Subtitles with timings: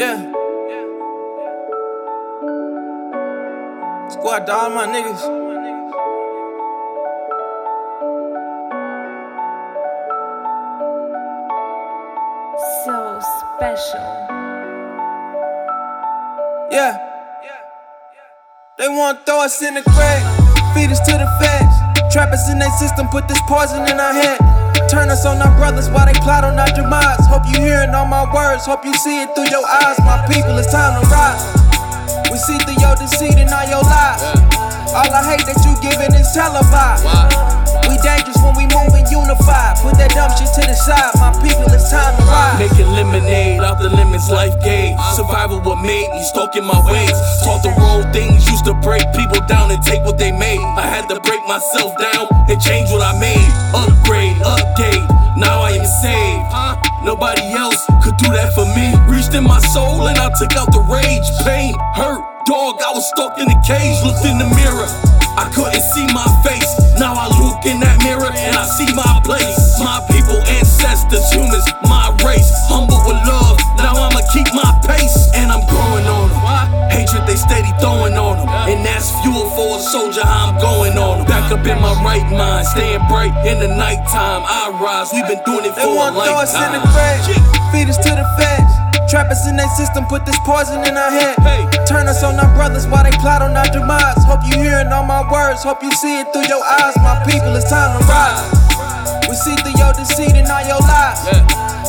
[0.00, 0.16] Yeah.
[4.08, 5.20] Squad to all my niggas.
[12.84, 14.00] So special.
[16.70, 16.96] Yeah.
[18.78, 21.49] They wanna throw us in the grave, feed us to the feds.
[22.10, 24.38] Trap us in their system, put this poison in our head.
[24.90, 27.24] Turn us on our brothers while they plot on our demise.
[27.30, 29.98] Hope you hearing all my words, hope you see it through your eyes.
[30.00, 31.42] My people, it's time to rise.
[32.30, 34.22] We see through your deceit and all your lies.
[34.90, 37.49] All I hate that you giving is televised.
[37.88, 39.78] We dangerous when we move moving unified.
[39.80, 41.14] Put that dumb shit to the side.
[41.22, 42.58] My people, it's time to rise.
[42.58, 44.98] Making lemonade out the lemons life gave.
[45.14, 47.14] Survival what made me stalking my ways.
[47.44, 50.60] Taught the wrong things, used to break people down and take what they made.
[50.76, 53.48] I had to break myself down and change what I made.
[53.74, 55.06] Upgrade, update.
[55.36, 56.44] Now I am saved.
[57.04, 58.92] Nobody else could do that for me.
[59.08, 62.20] Reached in my soul and I took out the rage, pain, hurt.
[62.46, 65.19] Dog, I was stuck in the cage, looked in the mirror.
[65.36, 66.70] I couldn't see my face.
[66.98, 69.58] Now I look in that mirror and I see my place.
[69.80, 72.50] My people, ancestors, humans, my race.
[72.68, 73.56] Humble with love.
[73.78, 75.16] Now I'ma keep my pace.
[75.34, 76.90] And I'm growing on them.
[76.90, 78.48] Hatred they steady throwing on them.
[78.68, 81.26] And that's fuel for a soldier, how I'm going on them.
[81.26, 84.42] Back up in my right mind, staying bright in the nighttime.
[84.44, 86.82] I rise, we've been doing it They for a want to throw us in the
[86.84, 87.24] lifetime.
[87.24, 88.72] grave, feed us to the feds.
[89.10, 91.34] Trap us in their system, put this poison in our head.
[91.38, 91.69] Turn
[92.20, 94.24] us on our brothers while they plot on our demise.
[94.24, 96.96] Hope you hearing all my words, hope you see it through your eyes.
[97.00, 98.44] My people, it's time to rise.
[99.28, 101.20] We see through your deceit and all your lies.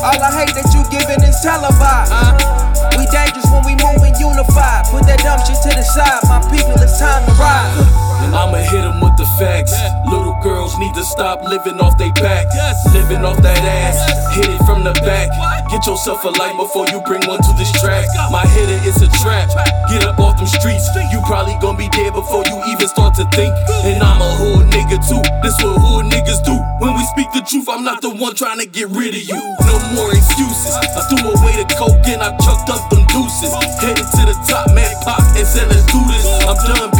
[0.01, 2.11] All I hate that you giving is televised.
[2.11, 2.97] Uh-huh.
[2.97, 4.87] We dangerous when we moving unified.
[4.89, 6.21] Put that dumb shit to the side.
[6.29, 7.75] My people, it's time to rise.
[8.21, 9.73] And I'ma hit 'em with the facts.
[10.05, 12.47] Little girls need to stop living off they back.
[12.93, 13.90] Living off that ass.
[14.31, 15.27] Hit it from the back.
[15.67, 18.07] Get yourself a light before you bring one to this track.
[18.31, 19.51] My hitter is a trap.
[19.91, 20.87] Get up off them streets.
[21.11, 23.51] You probably gonna be dead before you even start to think.
[23.83, 25.19] And I'm a hood nigga too.
[25.43, 26.55] This what hood niggas do.
[26.79, 29.41] When we speak the truth, I'm not the one trying to get rid of you.
[29.67, 30.75] No more excuses.
[30.79, 33.51] I threw away the coke and I chucked up them deuces.
[33.83, 36.23] Headed to the top, man, pop and said, let's do this.
[36.47, 36.91] I'm done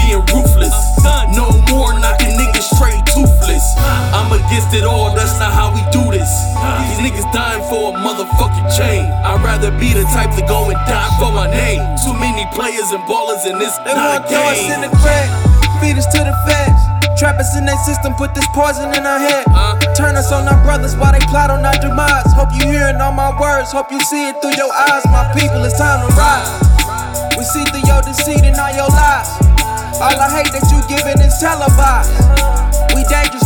[7.81, 9.09] for a motherfucking chain.
[9.25, 11.81] I'd rather be the type to go and die for my name.
[12.05, 15.29] Too many players and ballers in this They not a us in the crack,
[15.81, 16.77] feed us to the feds.
[17.17, 19.45] Trap us in their system, put this poison in our head.
[19.97, 22.29] Turn us on our brothers while they plot on our demise.
[22.37, 25.01] Hope you hearing all my words, hope you see it through your eyes.
[25.09, 26.49] My people, it's time to rise.
[27.33, 29.29] We see through your deceit and all your lies.
[29.97, 32.13] All I hate that you giving is televised.
[32.93, 33.45] We dangerous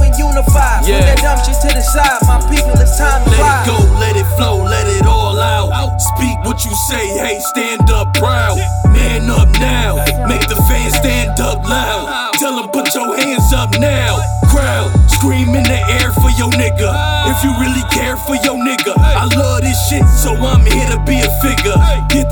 [0.00, 0.84] we moving unified.
[0.84, 2.20] Put that dumb shit to the side.
[2.28, 3.66] My people, it's time to Let rise.
[3.66, 5.98] it go, let it flow, let it all out.
[6.16, 8.58] Speak what you say, hey, stand up proud.
[8.92, 9.96] Man up now,
[10.28, 12.32] make the fans stand up loud.
[12.38, 14.18] Tell them put your hands up now.
[14.50, 16.92] Crowd, scream in the air for your nigga.
[17.32, 21.00] If you really care for your nigga, I love this shit, so I'm here to
[21.04, 21.76] be a figure.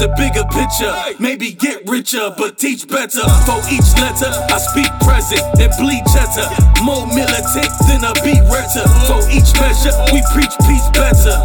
[0.01, 0.89] The bigger picture,
[1.21, 3.21] maybe get richer, but teach better.
[3.45, 6.49] For each letter, I speak present and bleed cheddar.
[6.81, 8.89] More militant than a beat rector.
[9.05, 11.37] For each measure, we preach peace better.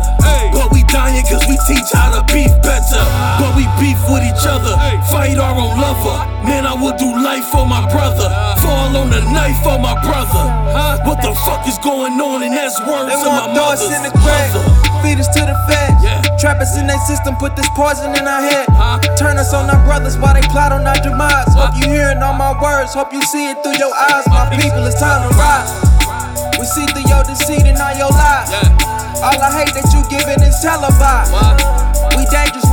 [0.56, 3.04] But we dying cause we teach how to beef better.
[3.44, 4.72] But we beef with each other,
[5.12, 6.24] fight our own lover.
[6.48, 8.32] Man, I would do life for my brother.
[8.64, 10.48] Fall on the knife for my brother.
[11.46, 12.42] What fuck is going on?
[12.42, 14.50] And that's words They my want to throw mother's in the grave,
[15.06, 16.02] feed us to the feds.
[16.02, 16.26] Yeah.
[16.42, 18.66] Trap us in their system, put this poison in our head.
[19.14, 21.54] Turn us on our brothers while they plot on our demise.
[21.54, 24.26] Hope you hearing all my words, hope you see it through your eyes.
[24.26, 25.70] My people, it's time to rise.
[26.58, 28.50] We see through your deceit and all your lies.
[29.22, 31.30] All I hate that you giving is televised.
[32.18, 32.66] We dangerous